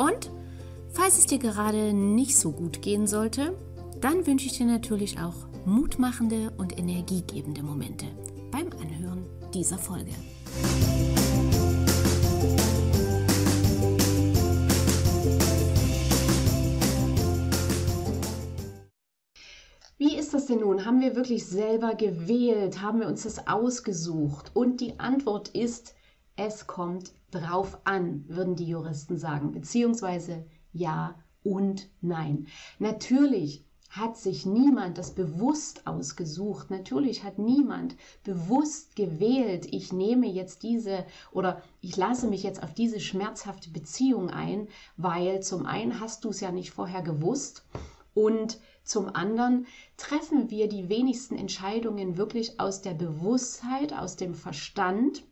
[0.00, 0.30] und
[0.92, 3.54] falls es dir gerade nicht so gut gehen sollte,
[4.00, 5.34] dann wünsche ich dir natürlich auch
[5.66, 8.06] mutmachende und energiegebende Momente
[8.50, 10.12] beim Anhören dieser Folge.
[19.98, 20.86] Wie ist das denn nun?
[20.86, 22.80] Haben wir wirklich selber gewählt?
[22.80, 24.50] Haben wir uns das ausgesucht?
[24.54, 25.94] Und die Antwort ist,
[26.46, 32.46] es kommt drauf an, würden die Juristen sagen, beziehungsweise ja und nein.
[32.78, 36.70] Natürlich hat sich niemand das bewusst ausgesucht.
[36.70, 42.72] Natürlich hat niemand bewusst gewählt, ich nehme jetzt diese oder ich lasse mich jetzt auf
[42.72, 47.66] diese schmerzhafte Beziehung ein, weil zum einen hast du es ja nicht vorher gewusst
[48.14, 55.24] und zum anderen treffen wir die wenigsten Entscheidungen wirklich aus der Bewusstheit, aus dem Verstand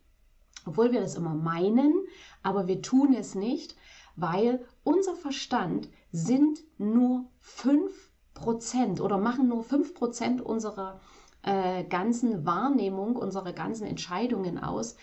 [0.69, 1.95] obwohl wir das immer meinen,
[2.43, 3.75] aber wir tun es nicht,
[4.17, 11.01] weil unser Verstand sind nur 5% oder machen nur 5% unserer
[11.43, 14.97] äh, ganzen Wahrnehmung, unserer ganzen Entscheidungen aus.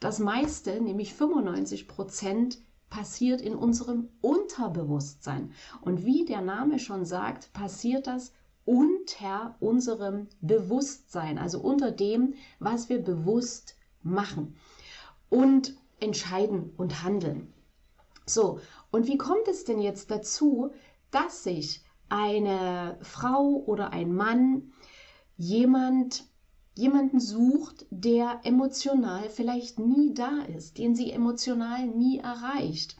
[0.00, 2.58] Das meiste, nämlich 95%,
[2.90, 5.52] passiert in unserem Unterbewusstsein.
[5.80, 8.32] Und wie der Name schon sagt, passiert das
[8.66, 14.56] unter unserem Bewusstsein, also unter dem, was wir bewusst machen
[15.30, 17.52] und entscheiden und handeln.
[18.26, 18.60] So,
[18.90, 20.72] und wie kommt es denn jetzt dazu,
[21.10, 24.72] dass sich eine Frau oder ein Mann
[25.36, 26.24] jemand
[26.74, 32.96] jemanden sucht, der emotional vielleicht nie da ist, den sie emotional nie erreicht?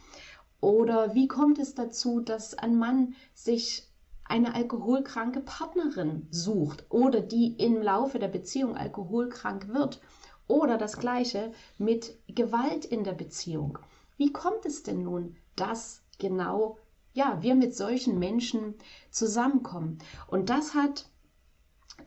[0.60, 3.86] Oder wie kommt es dazu, dass ein Mann sich
[4.24, 10.00] eine alkoholkranke Partnerin sucht oder die im Laufe der Beziehung alkoholkrank wird?
[10.48, 13.78] Oder das gleiche mit Gewalt in der Beziehung.
[14.16, 16.78] Wie kommt es denn nun, dass genau
[17.12, 18.74] ja, wir mit solchen Menschen
[19.10, 19.98] zusammenkommen?
[20.28, 21.10] Und das hat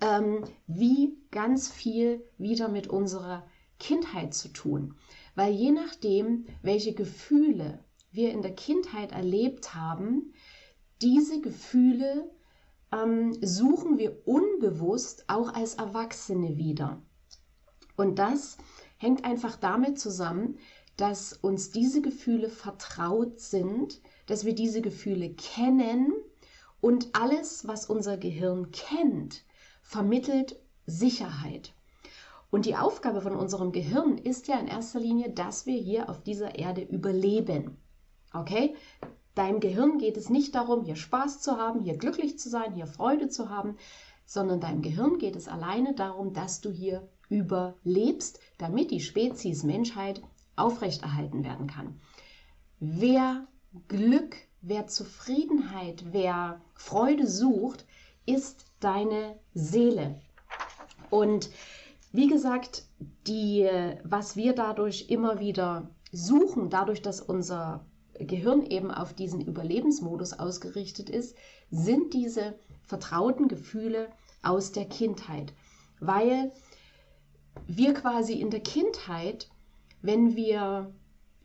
[0.02, 3.46] ähm, wie ganz viel wieder mit unserer
[3.80, 4.96] Kindheit zu tun.
[5.36, 10.34] Weil je nachdem, welche Gefühle wir in der Kindheit erlebt haben,
[11.02, 12.30] diese Gefühle
[12.92, 17.02] ähm, suchen wir unbewusst auch als Erwachsene wieder.
[18.00, 18.58] Und das
[18.96, 20.58] hängt einfach damit zusammen,
[20.96, 26.14] dass uns diese Gefühle vertraut sind, dass wir diese Gefühle kennen
[26.80, 29.44] und alles, was unser Gehirn kennt,
[29.82, 31.74] vermittelt Sicherheit.
[32.50, 36.24] Und die Aufgabe von unserem Gehirn ist ja in erster Linie, dass wir hier auf
[36.24, 37.76] dieser Erde überleben.
[38.34, 38.78] Okay?
[39.36, 42.88] Deinem Gehirn geht es nicht darum, hier Spaß zu haben, hier glücklich zu sein, hier
[42.88, 43.76] Freude zu haben,
[44.26, 50.22] sondern deinem Gehirn geht es alleine darum, dass du hier überlebst, damit die Spezies Menschheit
[50.56, 52.00] aufrechterhalten werden kann.
[52.80, 53.48] Wer
[53.88, 57.86] Glück, wer Zufriedenheit, wer Freude sucht,
[58.26, 60.20] ist deine Seele.
[61.10, 61.50] Und
[62.12, 62.86] wie gesagt,
[63.28, 63.70] die,
[64.04, 67.86] was wir dadurch immer wieder suchen, dadurch, dass unser
[68.16, 71.38] Gehirn eben auf diesen Überlebensmodus ausgerichtet ist,
[71.72, 74.10] sind diese vertrauten Gefühle
[74.42, 75.54] aus der Kindheit.
[76.00, 76.52] Weil
[77.68, 79.50] wir quasi in der Kindheit,
[80.02, 80.94] wenn wir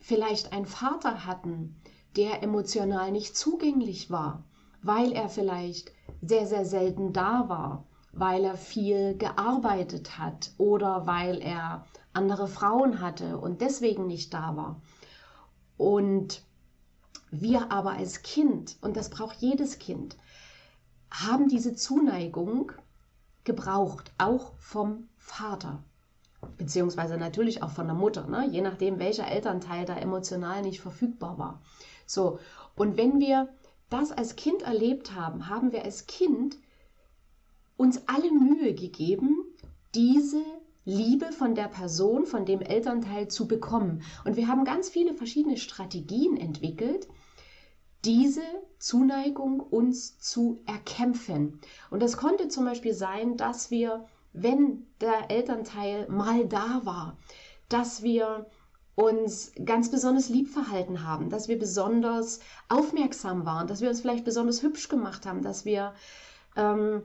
[0.01, 1.81] vielleicht einen Vater hatten,
[2.17, 4.45] der emotional nicht zugänglich war,
[4.83, 5.93] weil er vielleicht
[6.23, 13.01] sehr, sehr selten da war, weil er viel gearbeitet hat oder weil er andere Frauen
[13.01, 14.81] hatte und deswegen nicht da war.
[15.77, 16.43] Und
[17.31, 20.17] wir aber als Kind, und das braucht jedes Kind,
[21.11, 22.71] haben diese Zuneigung
[23.43, 25.83] gebraucht, auch vom Vater
[26.57, 28.49] beziehungsweise natürlich auch von der Mutter, ne?
[28.51, 31.63] je nachdem, welcher Elternteil da emotional nicht verfügbar war.
[32.07, 32.39] So,
[32.77, 33.49] und wenn wir
[33.91, 36.57] das als Kind erlebt haben, haben wir als Kind
[37.77, 39.45] uns alle Mühe gegeben,
[39.95, 40.43] diese
[40.85, 44.03] Liebe von der Person, von dem Elternteil zu bekommen.
[44.25, 47.09] Und wir haben ganz viele verschiedene Strategien entwickelt,
[48.05, 48.43] diese
[48.79, 51.61] Zuneigung uns zu erkämpfen.
[51.91, 57.17] Und das konnte zum Beispiel sein, dass wir wenn der Elternteil mal da war,
[57.69, 58.47] dass wir
[58.97, 64.25] uns ganz besonders lieb verhalten haben, dass wir besonders aufmerksam waren, dass wir uns vielleicht
[64.25, 65.95] besonders hübsch gemacht haben, dass wir
[66.57, 67.03] ähm,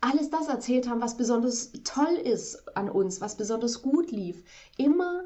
[0.00, 4.42] alles das erzählt haben, was besonders toll ist an uns, was besonders gut lief.
[4.76, 5.24] Immer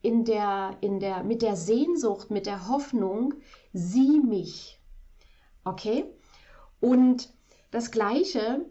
[0.00, 3.34] in der, in der, mit der Sehnsucht, mit der Hoffnung,
[3.72, 4.80] sieh mich.
[5.64, 6.04] Okay?
[6.80, 7.32] Und
[7.70, 8.66] das Gleiche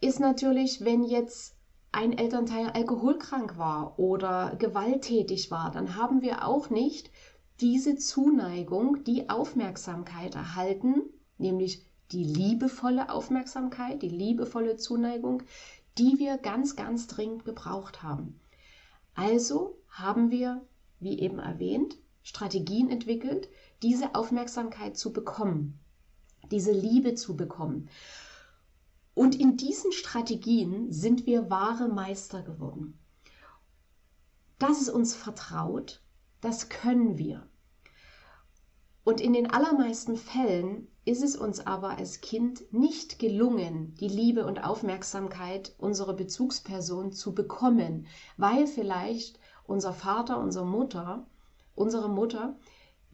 [0.00, 1.56] ist natürlich, wenn jetzt
[1.92, 7.10] ein Elternteil alkoholkrank war oder gewalttätig war, dann haben wir auch nicht
[7.60, 11.02] diese Zuneigung, die Aufmerksamkeit erhalten,
[11.36, 15.42] nämlich die liebevolle Aufmerksamkeit, die liebevolle Zuneigung,
[15.98, 18.40] die wir ganz, ganz dringend gebraucht haben.
[19.14, 20.62] Also haben wir,
[20.98, 23.48] wie eben erwähnt, Strategien entwickelt,
[23.82, 25.78] diese Aufmerksamkeit zu bekommen,
[26.50, 27.88] diese Liebe zu bekommen.
[29.20, 32.98] Und in diesen Strategien sind wir wahre Meister geworden.
[34.58, 36.02] Das ist uns vertraut,
[36.40, 37.46] das können wir.
[39.04, 44.46] Und in den allermeisten Fällen ist es uns aber als Kind nicht gelungen, die Liebe
[44.46, 48.06] und Aufmerksamkeit unserer Bezugsperson zu bekommen,
[48.38, 51.26] weil vielleicht unser Vater, unsere Mutter,
[51.74, 52.58] unsere Mutter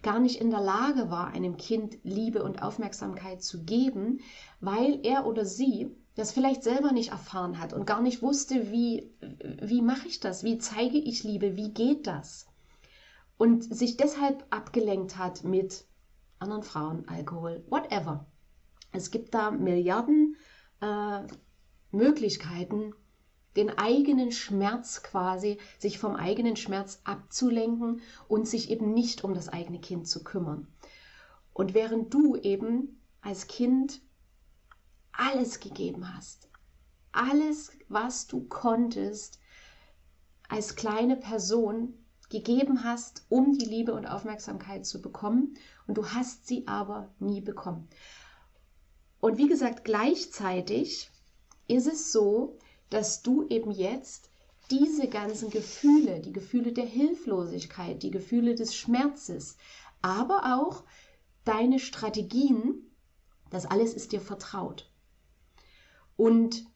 [0.07, 4.21] gar nicht in der Lage war, einem Kind Liebe und Aufmerksamkeit zu geben,
[4.61, 9.13] weil er oder sie das vielleicht selber nicht erfahren hat und gar nicht wusste, wie,
[9.61, 12.47] wie mache ich das, wie zeige ich Liebe, wie geht das.
[13.37, 15.85] Und sich deshalb abgelenkt hat mit
[16.39, 18.27] anderen Frauen, Alkohol, whatever.
[18.93, 20.37] Es gibt da Milliarden
[20.83, 21.23] äh,
[21.91, 22.95] Möglichkeiten,
[23.57, 29.49] den eigenen Schmerz quasi, sich vom eigenen Schmerz abzulenken und sich eben nicht um das
[29.49, 30.67] eigene Kind zu kümmern.
[31.53, 34.01] Und während du eben als Kind
[35.13, 36.49] alles gegeben hast,
[37.13, 39.41] alles, was du konntest,
[40.49, 41.95] als kleine Person
[42.29, 45.55] gegeben hast, um die Liebe und Aufmerksamkeit zu bekommen,
[45.87, 47.89] und du hast sie aber nie bekommen.
[49.21, 51.11] Und wie gesagt, gleichzeitig
[51.69, 52.59] ist es so,
[52.91, 54.31] dass du eben jetzt
[54.71, 59.57] diese ganzen Gefühle, die Gefühle der Hilflosigkeit, die Gefühle des Schmerzes,
[60.03, 60.85] aber auch
[61.45, 62.91] deine Strategien,
[63.51, 64.91] das alles ist dir vertraut.
[66.17, 66.67] Und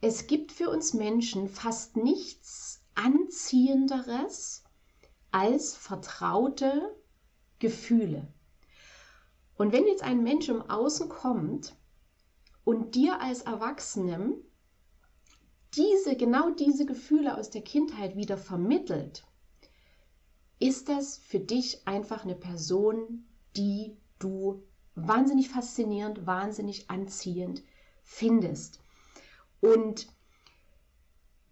[0.00, 4.64] es gibt für uns Menschen fast nichts Anziehenderes
[5.30, 6.96] als vertraute
[7.58, 8.26] Gefühle.
[9.56, 11.76] Und wenn jetzt ein Mensch im Außen kommt
[12.64, 14.34] und dir als Erwachsenem
[15.74, 19.24] diese, genau diese Gefühle aus der Kindheit wieder vermittelt,
[20.58, 23.26] ist das für dich einfach eine Person,
[23.56, 24.62] die du
[24.94, 27.62] wahnsinnig faszinierend, wahnsinnig anziehend
[28.02, 28.80] findest.
[29.60, 30.06] Und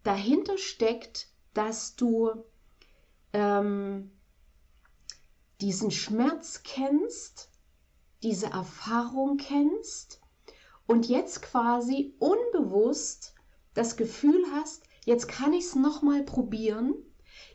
[0.03, 2.31] dahinter steckt, dass du
[3.33, 4.11] ähm,
[5.59, 7.49] diesen Schmerz kennst,
[8.23, 10.21] diese Erfahrung kennst
[10.87, 13.33] und jetzt quasi unbewusst
[13.73, 16.93] das Gefühl hast, jetzt kann ich es nochmal probieren,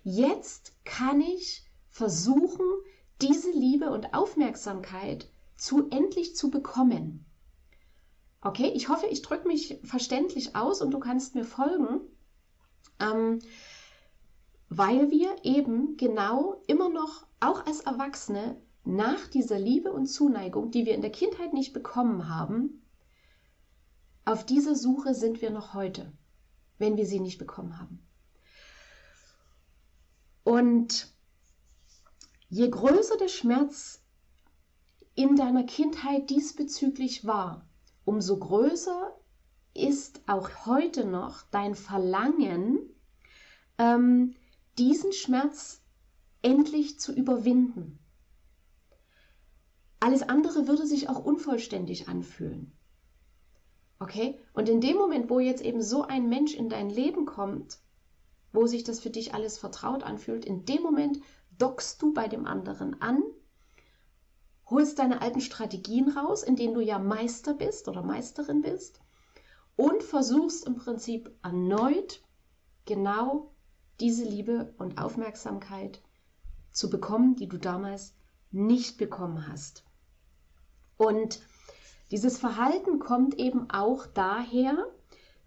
[0.03, 2.67] jetzt kann ich versuchen,
[3.23, 7.25] diese Liebe und Aufmerksamkeit zu endlich zu bekommen.
[8.43, 12.01] Okay, ich hoffe, ich drücke mich verständlich aus und du kannst mir folgen,
[13.01, 13.41] ähm,
[14.69, 20.87] weil wir eben genau immer noch, auch als Erwachsene, nach dieser Liebe und Zuneigung, die
[20.87, 22.83] wir in der Kindheit nicht bekommen haben,
[24.27, 26.13] auf dieser Suche sind wir noch heute,
[26.79, 28.05] wenn wir sie nicht bekommen haben.
[30.43, 31.15] Und
[32.49, 34.03] je größer der Schmerz
[35.15, 37.69] in deiner Kindheit diesbezüglich war,
[38.05, 39.17] umso größer
[39.75, 42.79] ist auch heute noch dein Verlangen,
[43.79, 44.35] ähm,
[44.77, 45.83] diesen Schmerz
[46.43, 48.01] endlich zu überwinden.
[50.01, 52.76] Alles andere würde sich auch unvollständig anfühlen.
[53.99, 54.39] Okay?
[54.53, 57.79] Und in dem Moment, wo jetzt eben so ein Mensch in dein Leben kommt,
[58.53, 61.21] wo sich das für dich alles vertraut anfühlt, in dem Moment
[61.59, 63.23] dockst du bei dem anderen an,
[64.69, 69.01] holst deine alten Strategien raus, in denen du ja Meister bist oder Meisterin bist
[69.77, 72.23] und versuchst im Prinzip erneut
[72.85, 73.53] genau
[74.01, 76.03] diese Liebe und Aufmerksamkeit
[76.71, 78.15] zu bekommen, die du damals
[78.51, 79.85] nicht bekommen hast.
[80.97, 81.41] Und
[82.11, 84.87] dieses Verhalten kommt eben auch daher,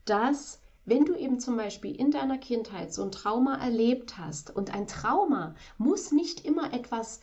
[0.05, 4.73] dass wenn du eben zum Beispiel in deiner Kindheit so ein Trauma erlebt hast und
[4.73, 7.21] ein Trauma muss nicht immer etwas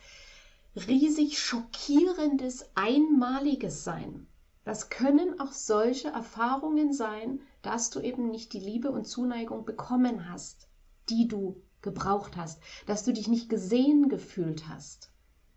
[0.77, 4.27] riesig schockierendes, einmaliges sein.
[4.65, 10.29] Das können auch solche Erfahrungen sein, dass du eben nicht die Liebe und Zuneigung bekommen
[10.29, 10.69] hast,
[11.09, 15.11] die du gebraucht hast, dass du dich nicht gesehen gefühlt hast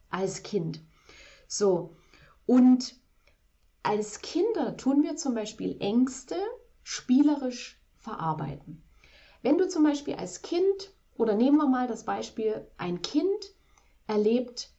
[0.10, 0.82] als Kind.
[1.48, 1.96] So,
[2.46, 2.96] und
[3.90, 6.36] als Kinder tun wir zum Beispiel Ängste
[6.84, 8.84] spielerisch verarbeiten.
[9.42, 13.56] Wenn du zum Beispiel als Kind, oder nehmen wir mal das Beispiel, ein Kind
[14.06, 14.70] erlebt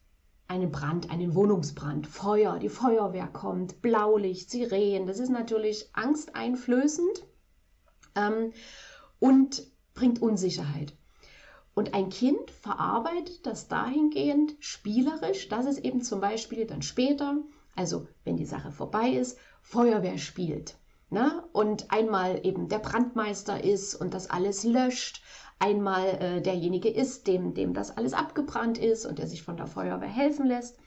[0.47, 7.25] einen Brand, einen Wohnungsbrand, Feuer, die Feuerwehr kommt, Blaulicht, Sirenen, das ist natürlich angsteinflößend
[8.15, 8.53] ähm,
[9.19, 10.93] und bringt Unsicherheit.
[11.73, 17.43] Und ein Kind verarbeitet das dahingehend spielerisch, dass es eben zum Beispiel dann später,
[17.75, 20.75] also wenn die Sache vorbei ist, Feuerwehr spielt.
[21.09, 21.43] Ne?
[21.51, 25.21] Und einmal eben der Brandmeister ist und das alles löscht,
[25.59, 29.67] einmal äh, derjenige ist, dem, dem das alles abgebrannt ist und der sich von der
[29.67, 30.77] Feuerwehr helfen lässt.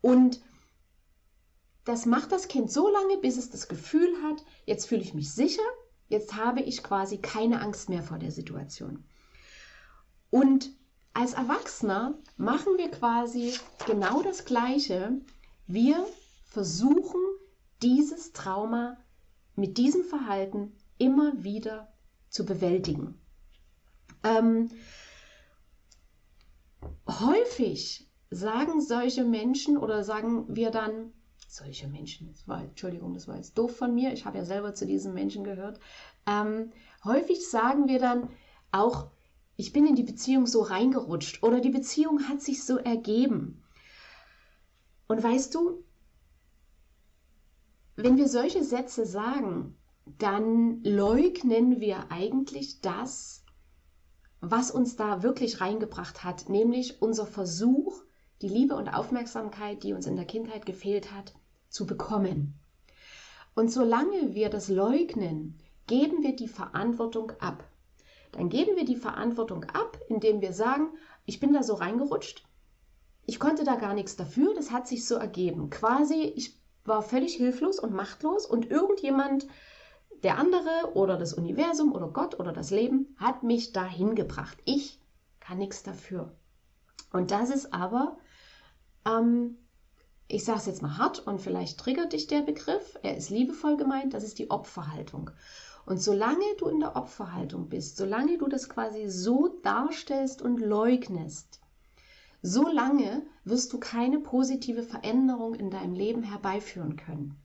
[0.00, 0.40] Und
[1.84, 5.32] das macht das Kind so lange, bis es das Gefühl hat, jetzt fühle ich mich
[5.32, 5.62] sicher,
[6.08, 9.04] jetzt habe ich quasi keine Angst mehr vor der Situation.
[10.30, 10.70] Und
[11.14, 13.54] als Erwachsener machen wir quasi
[13.86, 15.20] genau das Gleiche.
[15.70, 16.06] Wir
[16.46, 17.20] versuchen
[17.82, 18.96] dieses Trauma
[19.54, 21.92] mit diesem Verhalten immer wieder
[22.30, 23.20] zu bewältigen.
[24.24, 24.70] Ähm,
[27.06, 31.12] häufig sagen solche Menschen oder sagen wir dann,
[31.46, 34.72] solche Menschen, das war, Entschuldigung, das war jetzt doof von mir, ich habe ja selber
[34.72, 35.80] zu diesen Menschen gehört,
[36.26, 36.72] ähm,
[37.04, 38.30] häufig sagen wir dann
[38.72, 39.10] auch,
[39.56, 43.62] ich bin in die Beziehung so reingerutscht oder die Beziehung hat sich so ergeben.
[45.08, 45.82] Und weißt du,
[47.96, 49.76] wenn wir solche Sätze sagen,
[50.18, 53.44] dann leugnen wir eigentlich das,
[54.40, 58.02] was uns da wirklich reingebracht hat, nämlich unser Versuch,
[58.40, 61.34] die Liebe und Aufmerksamkeit, die uns in der Kindheit gefehlt hat,
[61.68, 62.54] zu bekommen.
[63.56, 67.64] Und solange wir das leugnen, geben wir die Verantwortung ab
[68.32, 70.88] dann geben wir die Verantwortung ab, indem wir sagen,
[71.24, 72.46] ich bin da so reingerutscht,
[73.28, 75.68] ich konnte da gar nichts dafür, das hat sich so ergeben.
[75.68, 79.46] Quasi, ich war völlig hilflos und machtlos und irgendjemand,
[80.22, 84.56] der andere oder das Universum oder Gott oder das Leben hat mich dahin gebracht.
[84.64, 84.98] Ich
[85.40, 86.32] kann nichts dafür.
[87.12, 88.16] Und das ist aber,
[89.06, 89.58] ähm,
[90.26, 93.76] ich sage es jetzt mal hart und vielleicht triggert dich der Begriff, er ist liebevoll
[93.76, 95.30] gemeint, das ist die Opferhaltung.
[95.84, 101.60] Und solange du in der Opferhaltung bist, solange du das quasi so darstellst und leugnest,
[102.42, 107.36] solange wirst du keine positive Veränderung in deinem Leben herbeiführen können.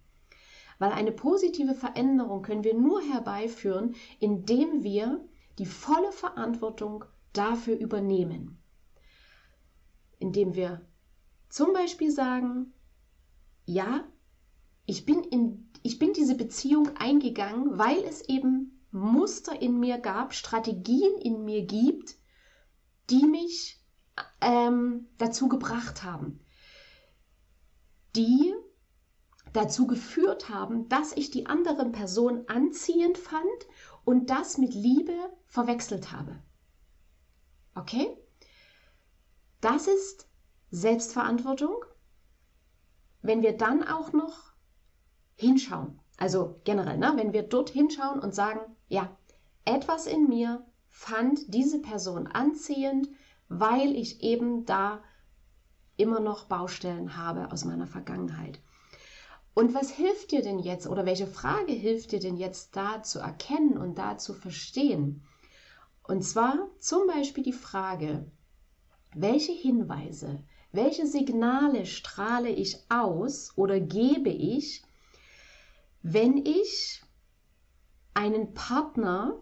[0.79, 5.23] Weil eine positive Veränderung können wir nur herbeiführen, indem wir
[5.59, 8.57] die volle Verantwortung dafür übernehmen.
[10.19, 10.81] Indem wir
[11.49, 12.73] zum Beispiel sagen,
[13.65, 14.03] ja,
[14.85, 20.33] ich bin in ich bin diese Beziehung eingegangen, weil es eben Muster in mir gab,
[20.33, 22.15] Strategien in mir gibt,
[23.09, 23.82] die mich
[24.41, 26.39] ähm, dazu gebracht haben,
[28.15, 28.53] die
[29.53, 33.43] dazu geführt haben, dass ich die andere Person anziehend fand
[34.03, 35.15] und das mit Liebe
[35.45, 36.41] verwechselt habe.
[37.75, 38.17] Okay?
[39.61, 40.27] Das ist
[40.71, 41.85] Selbstverantwortung.
[43.21, 44.53] Wenn wir dann auch noch
[45.35, 45.99] hinschauen.
[46.17, 47.13] Also generell, ne?
[47.15, 49.15] wenn wir dort hinschauen und sagen, ja,
[49.65, 53.09] etwas in mir fand diese Person anziehend,
[53.49, 55.03] weil ich eben da
[55.97, 58.59] immer noch Baustellen habe aus meiner Vergangenheit.
[59.53, 63.19] Und was hilft dir denn jetzt oder welche Frage hilft dir denn jetzt da zu
[63.19, 65.23] erkennen und da zu verstehen?
[66.03, 68.25] Und zwar zum Beispiel die Frage,
[69.13, 74.83] welche Hinweise, welche Signale strahle ich aus oder gebe ich,
[76.01, 77.01] wenn ich
[78.15, 79.39] einen Partner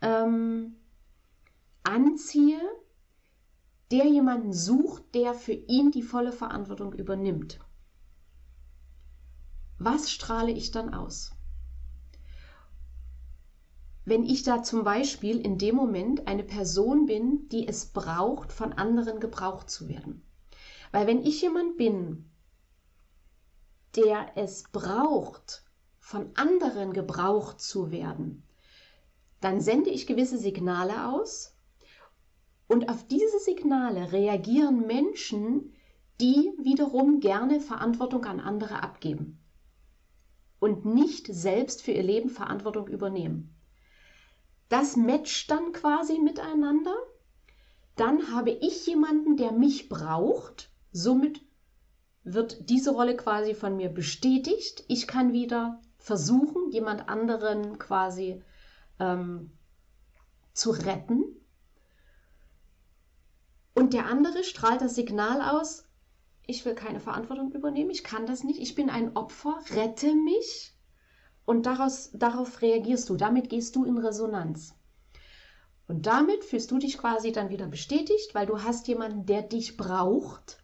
[0.00, 0.76] ähm,
[1.82, 2.60] anziehe,
[3.90, 7.58] der jemanden sucht, der für ihn die volle Verantwortung übernimmt.
[9.78, 11.32] Was strahle ich dann aus?
[14.04, 18.72] Wenn ich da zum Beispiel in dem Moment eine Person bin, die es braucht, von
[18.72, 20.22] anderen gebraucht zu werden.
[20.92, 22.30] Weil wenn ich jemand bin,
[23.96, 25.62] der es braucht,
[25.98, 28.42] von anderen gebraucht zu werden,
[29.40, 31.54] dann sende ich gewisse Signale aus
[32.68, 35.72] und auf diese Signale reagieren Menschen,
[36.20, 39.40] die wiederum gerne Verantwortung an andere abgeben
[40.60, 43.54] und nicht selbst für ihr Leben Verantwortung übernehmen.
[44.68, 46.94] Das matcht dann quasi miteinander.
[47.96, 50.70] Dann habe ich jemanden, der mich braucht.
[50.92, 51.40] Somit
[52.22, 54.84] wird diese Rolle quasi von mir bestätigt.
[54.88, 58.42] Ich kann wieder versuchen, jemand anderen quasi
[59.00, 59.52] ähm,
[60.52, 61.24] zu retten.
[63.78, 65.84] Und der andere strahlt das Signal aus,
[66.48, 70.74] ich will keine Verantwortung übernehmen, ich kann das nicht, ich bin ein Opfer, rette mich.
[71.44, 74.74] Und daraus, darauf reagierst du, damit gehst du in Resonanz.
[75.86, 79.76] Und damit fühlst du dich quasi dann wieder bestätigt, weil du hast jemanden, der dich
[79.76, 80.58] braucht.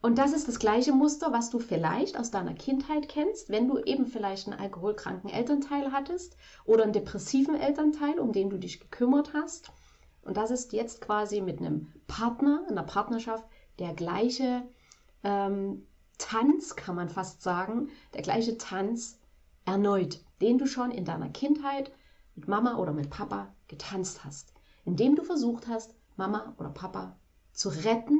[0.00, 3.78] Und das ist das gleiche Muster, was du vielleicht aus deiner Kindheit kennst, wenn du
[3.78, 9.34] eben vielleicht einen alkoholkranken Elternteil hattest oder einen depressiven Elternteil, um den du dich gekümmert
[9.34, 9.72] hast.
[10.22, 13.44] Und das ist jetzt quasi mit einem Partner, einer Partnerschaft,
[13.78, 14.62] der gleiche
[15.22, 15.86] ähm,
[16.18, 19.18] Tanz, kann man fast sagen, der gleiche Tanz
[19.64, 21.90] erneut, den du schon in deiner Kindheit
[22.34, 24.52] mit Mama oder mit Papa getanzt hast,
[24.84, 27.16] indem du versucht hast, Mama oder Papa
[27.52, 28.18] zu retten,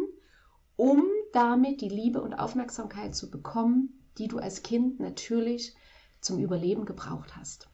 [0.77, 5.75] um damit die Liebe und Aufmerksamkeit zu bekommen, die du als Kind natürlich
[6.21, 7.69] zum Überleben gebraucht hast.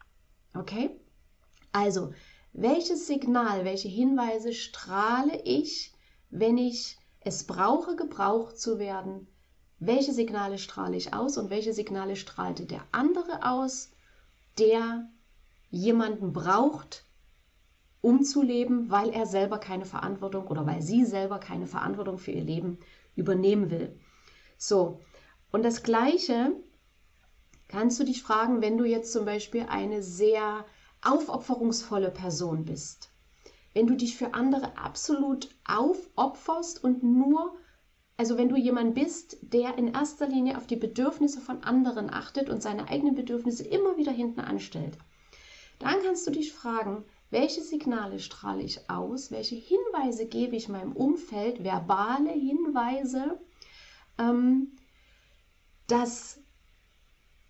[0.53, 0.99] Okay?
[1.71, 2.13] Also,
[2.57, 5.93] welches Signal, welche Hinweise strahle ich,
[6.31, 9.27] wenn ich es brauche, gebraucht zu werden?
[9.77, 13.91] Welche Signale strahle ich aus und welche Signale strahlte der andere aus,
[14.57, 15.07] der
[15.69, 17.05] jemanden braucht,
[18.01, 22.31] um zu leben, weil er selber keine Verantwortung oder weil sie selber keine Verantwortung für
[22.31, 22.79] ihr Leben
[23.15, 23.99] übernehmen will.
[24.57, 25.01] So,
[25.51, 26.53] und das Gleiche
[27.67, 30.65] kannst du dich fragen, wenn du jetzt zum Beispiel eine sehr
[31.01, 33.09] aufopferungsvolle Person bist.
[33.73, 37.55] Wenn du dich für andere absolut aufopferst und nur,
[38.17, 42.49] also wenn du jemand bist, der in erster Linie auf die Bedürfnisse von anderen achtet
[42.49, 44.97] und seine eigenen Bedürfnisse immer wieder hinten anstellt,
[45.79, 49.31] dann kannst du dich fragen, welche Signale strahle ich aus?
[49.31, 51.63] Welche Hinweise gebe ich meinem Umfeld?
[51.63, 53.39] Verbale Hinweise,
[54.17, 54.71] ähm,
[55.87, 56.39] dass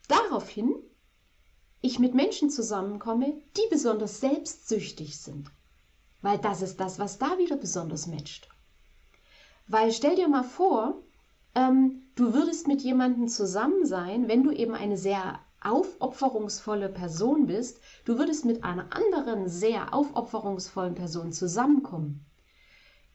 [0.07, 0.73] daraufhin
[1.87, 5.49] ich mit Menschen zusammenkomme, die besonders selbstsüchtig sind.
[6.21, 8.47] Weil das ist das, was da wieder besonders matcht.
[9.67, 11.01] Weil stell dir mal vor,
[11.55, 17.79] ähm, du würdest mit jemandem zusammen sein, wenn du eben eine sehr aufopferungsvolle Person bist,
[18.05, 22.25] du würdest mit einer anderen sehr aufopferungsvollen Person zusammenkommen.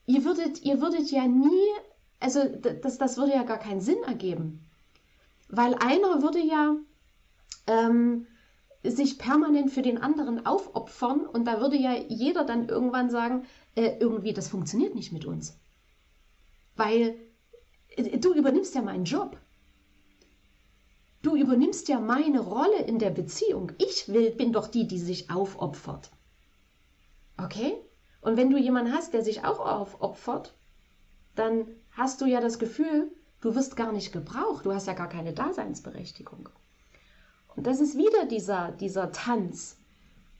[0.05, 1.69] Ihr würdet, ihr würdet ja nie,
[2.19, 4.65] also das, das würde ja gar keinen Sinn ergeben.
[5.47, 6.75] Weil einer würde ja
[7.67, 8.27] ähm,
[8.83, 13.97] sich permanent für den anderen aufopfern und da würde ja jeder dann irgendwann sagen, äh,
[13.99, 15.57] irgendwie, das funktioniert nicht mit uns.
[16.75, 17.15] Weil
[17.89, 19.37] äh, du übernimmst ja meinen Job.
[21.21, 23.71] Du übernimmst ja meine Rolle in der Beziehung.
[23.77, 26.11] Ich will, bin doch die, die sich aufopfert.
[27.37, 27.73] Okay?
[28.19, 30.53] Und wenn du jemanden hast, der sich auch aufopfert,
[31.35, 34.65] dann hast du ja das Gefühl, du wirst gar nicht gebraucht.
[34.65, 36.49] Du hast ja gar keine Daseinsberechtigung.
[37.55, 39.77] Und das ist wieder dieser, dieser Tanz,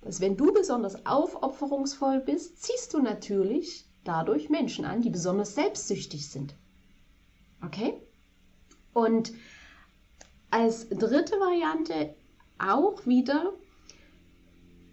[0.02, 6.30] dass wenn du besonders aufopferungsvoll bist, ziehst du natürlich dadurch Menschen an, die besonders selbstsüchtig
[6.30, 6.56] sind.
[7.64, 7.94] Okay?
[8.94, 9.32] Und
[10.50, 12.16] als dritte Variante
[12.60, 13.54] auch wieder,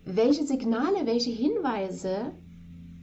[0.04, 2.33] welche Signale, welche Hinweise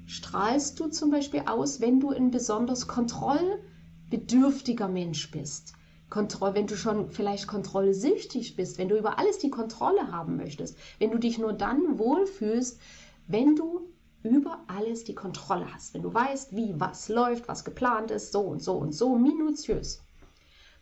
[0.06, 5.74] strahlst du zum Beispiel aus, wenn du ein besonders kontrollbedürftiger Mensch bist?
[6.10, 10.78] Kontroll, wenn du schon vielleicht kontrollsüchtig bist, wenn du über alles die Kontrolle haben möchtest,
[11.00, 12.80] wenn du dich nur dann wohlfühlst,
[13.28, 13.90] wenn du
[14.24, 18.42] über alles die Kontrolle hast, wenn du weißt, wie was läuft, was geplant ist, so
[18.42, 20.02] und so und so minutiös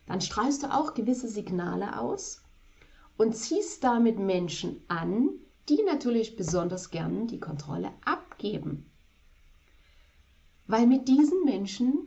[0.06, 2.42] dann strahlst du auch gewisse Signale aus
[3.16, 5.30] und ziehst damit Menschen an,
[5.68, 8.90] die natürlich besonders gern die Kontrolle abgeben.
[10.68, 12.06] Weil mit diesen Menschen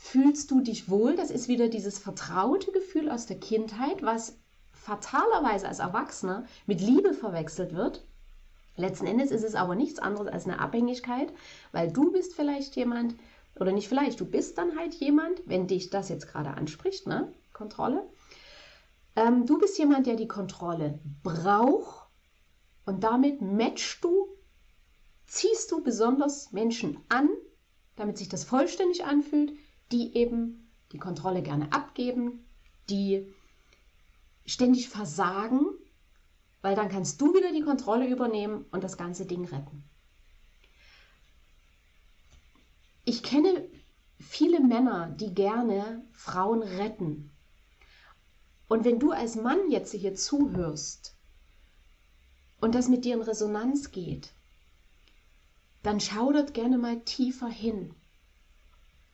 [0.00, 4.38] fühlst du dich wohl, das ist wieder dieses vertraute Gefühl aus der Kindheit, was
[4.72, 8.02] fatalerweise als Erwachsener mit Liebe verwechselt wird.
[8.76, 11.32] Letzten Endes ist es aber nichts anderes als eine Abhängigkeit,
[11.72, 13.14] weil du bist vielleicht jemand,
[13.56, 17.30] oder nicht vielleicht, du bist dann halt jemand, wenn dich das jetzt gerade anspricht, ne?
[17.52, 18.08] Kontrolle.
[19.16, 22.08] Ähm, du bist jemand, der die Kontrolle braucht
[22.86, 24.28] und damit matchst du,
[25.26, 27.28] ziehst du besonders Menschen an,
[27.96, 29.52] damit sich das vollständig anfühlt,
[29.92, 32.44] die eben die Kontrolle gerne abgeben,
[32.88, 33.26] die
[34.46, 35.66] ständig versagen,
[36.62, 39.84] weil dann kannst du wieder die Kontrolle übernehmen und das ganze Ding retten.
[43.04, 43.68] Ich kenne
[44.18, 47.30] viele Männer, die gerne Frauen retten,
[48.70, 51.16] und wenn du als Mann jetzt hier zuhörst
[52.60, 54.32] und das mit dir in Resonanz geht,
[55.82, 57.96] dann schau dort gerne mal tiefer hin.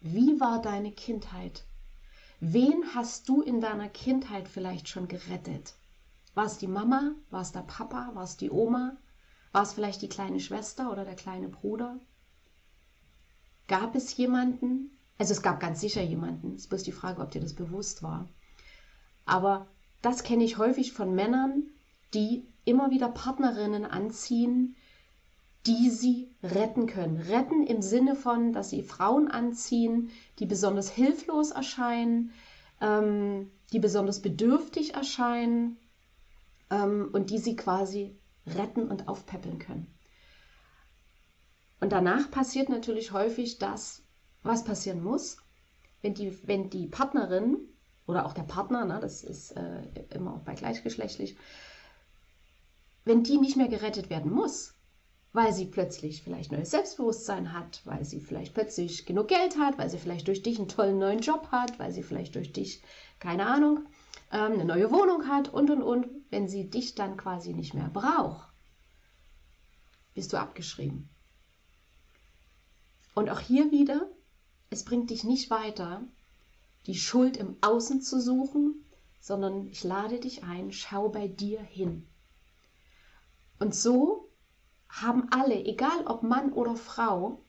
[0.09, 1.65] Wie war deine Kindheit?
[2.39, 5.75] Wen hast du in deiner Kindheit vielleicht schon gerettet?
[6.35, 7.17] War es die Mama?
[7.31, 8.13] War es der Papa?
[8.15, 8.97] War es die Oma?
[9.51, 11.99] War es vielleicht die kleine Schwester oder der kleine Bruder?
[13.67, 17.33] Gab es jemanden, also es gab ganz sicher jemanden, es ist bloß die Frage, ob
[17.33, 18.29] dir das bewusst war.
[19.25, 19.67] Aber
[20.03, 21.65] das kenne ich häufig von Männern,
[22.15, 24.77] die immer wieder Partnerinnen anziehen,
[25.67, 27.17] die sie retten können.
[27.17, 32.33] Retten im Sinne von, dass sie Frauen anziehen, die besonders hilflos erscheinen,
[32.81, 35.77] ähm, die besonders bedürftig erscheinen
[36.71, 39.87] ähm, und die sie quasi retten und aufpäppeln können.
[41.81, 44.03] Und danach passiert natürlich häufig das,
[44.43, 45.39] was passieren muss,
[46.01, 47.59] wenn die, wenn die Partnerin
[48.07, 51.37] oder auch der Partner, ne, das ist äh, immer auch bei gleichgeschlechtlich,
[53.05, 54.76] wenn die nicht mehr gerettet werden muss,
[55.37, 59.91] weil sie plötzlich vielleicht neues Selbstbewusstsein hat, weil sie vielleicht plötzlich genug Geld hat, weil
[59.91, 62.83] sie vielleicht durch dich einen tollen neuen Job hat, weil sie vielleicht durch dich,
[63.19, 63.85] keine Ahnung,
[64.33, 67.91] ähm, eine neue Wohnung hat und und und, wenn sie dich dann quasi nicht mehr
[67.91, 68.49] braucht,
[70.15, 71.11] bist du abgeschrieben.
[73.15, 74.11] Und auch hier wieder,
[74.71, 76.03] es bringt dich nicht weiter,
[76.87, 78.87] die Schuld im Außen zu suchen,
[79.21, 82.09] sondern ich lade dich ein, schau bei dir hin.
[83.59, 84.26] Und so
[84.89, 87.43] haben alle, egal ob Mann oder Frau,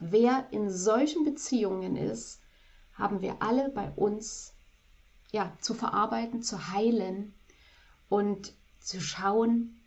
[0.00, 2.40] wer in solchen Beziehungen ist,
[2.94, 4.54] haben wir alle bei uns
[5.32, 7.34] ja, zu verarbeiten, zu heilen
[8.08, 9.80] und zu schauen,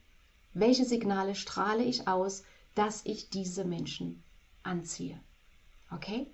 [0.54, 2.44] welche Signale strahle ich aus,
[2.76, 4.24] dass ich diese Menschen
[4.63, 5.20] anziehe.
[5.92, 6.32] Okay?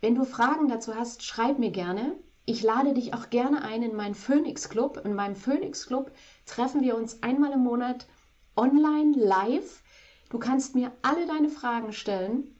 [0.00, 2.16] Wenn du Fragen dazu hast, schreib mir gerne.
[2.44, 5.02] Ich lade dich auch gerne ein in meinen Phoenix Club.
[5.04, 6.12] In meinem Phoenix Club
[6.46, 8.06] treffen wir uns einmal im Monat
[8.58, 9.82] online live.
[10.28, 12.54] Du kannst mir alle deine Fragen stellen.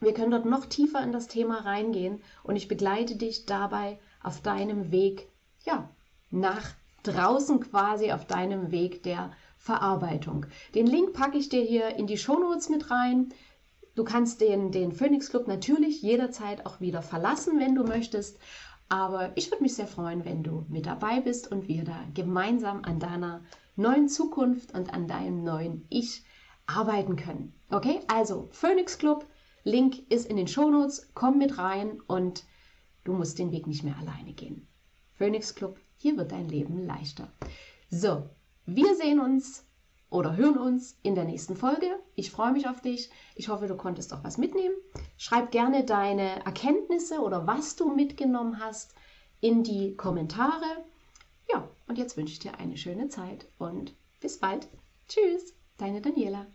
[0.00, 4.40] Wir können dort noch tiefer in das Thema reingehen und ich begleite dich dabei auf
[4.40, 5.28] deinem Weg,
[5.64, 5.88] ja,
[6.30, 6.70] nach
[7.02, 10.46] draußen quasi auf deinem Weg der Verarbeitung.
[10.74, 13.32] Den Link packe ich dir hier in die Shownotes mit rein.
[13.94, 18.38] Du kannst den, den Phoenix Club natürlich jederzeit auch wieder verlassen, wenn du möchtest.
[18.92, 22.84] Aber ich würde mich sehr freuen, wenn du mit dabei bist und wir da gemeinsam
[22.84, 23.42] an deiner
[23.74, 26.26] neuen Zukunft und an deinem neuen Ich
[26.66, 27.54] arbeiten können.
[27.70, 29.24] Okay, also Phoenix Club,
[29.64, 32.44] Link ist in den Shownotes, komm mit rein und
[33.04, 34.68] du musst den Weg nicht mehr alleine gehen.
[35.14, 37.32] Phoenix Club, hier wird dein Leben leichter.
[37.88, 38.28] So,
[38.66, 39.64] wir sehen uns
[40.12, 41.98] oder hören uns in der nächsten Folge.
[42.14, 43.10] Ich freue mich auf dich.
[43.34, 44.74] Ich hoffe, du konntest auch was mitnehmen.
[45.16, 48.94] Schreib gerne deine Erkenntnisse oder was du mitgenommen hast
[49.40, 50.84] in die Kommentare.
[51.50, 54.68] Ja, und jetzt wünsche ich dir eine schöne Zeit und bis bald.
[55.08, 56.46] Tschüss, deine Daniela.